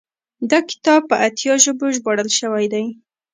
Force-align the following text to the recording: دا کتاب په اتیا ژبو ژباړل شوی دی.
دا 0.49 0.59
کتاب 0.69 1.01
په 1.11 1.15
اتیا 1.27 1.53
ژبو 1.63 1.85
ژباړل 1.95 2.29
شوی 2.39 2.65
دی. 2.73 2.85